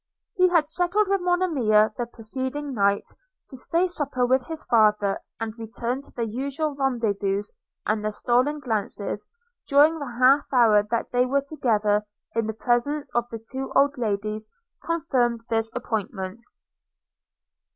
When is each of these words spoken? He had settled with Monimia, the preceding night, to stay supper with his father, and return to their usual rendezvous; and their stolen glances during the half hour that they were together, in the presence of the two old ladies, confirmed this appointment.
He 0.33 0.49
had 0.49 0.67
settled 0.67 1.09
with 1.09 1.21
Monimia, 1.21 1.93
the 1.95 2.07
preceding 2.07 2.73
night, 2.73 3.07
to 3.49 3.55
stay 3.55 3.87
supper 3.87 4.25
with 4.25 4.47
his 4.47 4.63
father, 4.63 5.19
and 5.39 5.53
return 5.59 6.01
to 6.01 6.11
their 6.13 6.25
usual 6.25 6.73
rendezvous; 6.73 7.43
and 7.85 8.03
their 8.03 8.11
stolen 8.11 8.61
glances 8.61 9.27
during 9.67 9.99
the 9.99 10.17
half 10.19 10.51
hour 10.51 10.81
that 10.89 11.11
they 11.11 11.27
were 11.27 11.43
together, 11.47 12.03
in 12.33 12.47
the 12.47 12.53
presence 12.53 13.11
of 13.13 13.29
the 13.29 13.37
two 13.51 13.71
old 13.75 13.95
ladies, 13.99 14.49
confirmed 14.83 15.41
this 15.51 15.71
appointment. 15.75 16.41